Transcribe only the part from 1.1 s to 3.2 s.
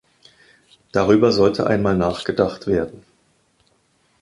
sollte einmal nachgedacht werden.